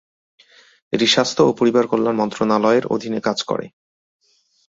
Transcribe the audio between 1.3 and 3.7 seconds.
ও পরিবার কল্যাণ মন্ত্রণালয়ের অধীনে কাজ করে।